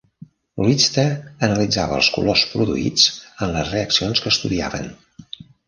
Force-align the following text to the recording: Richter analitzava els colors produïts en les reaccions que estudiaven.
Richter 0.69 1.03
analitzava 1.47 1.99
els 1.99 2.09
colors 2.17 2.47
produïts 2.55 3.05
en 3.11 3.55
les 3.59 3.71
reaccions 3.77 4.25
que 4.25 4.35
estudiaven. 4.37 4.93